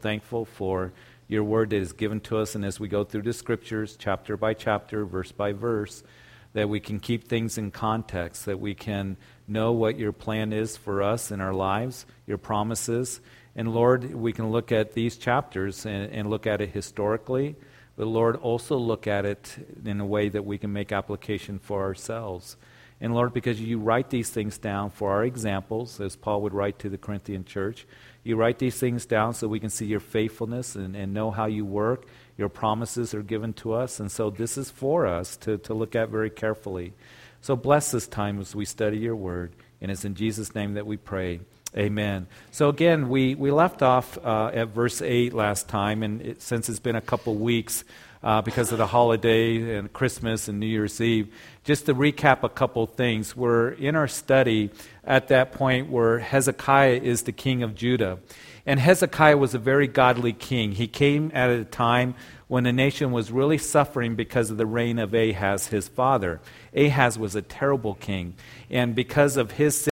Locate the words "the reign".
64.56-64.98